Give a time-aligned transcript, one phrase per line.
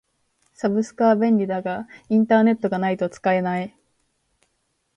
[0.55, 3.77] サブスクは便利だがインターネットがないと使えない。